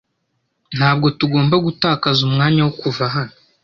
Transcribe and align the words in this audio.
Ntabwo 0.77 1.07
tugomba 1.19 1.55
gutakaza 1.65 2.19
umwanya 2.29 2.61
wo 2.65 2.73
kuva 2.81 3.03
hano. 3.15 3.33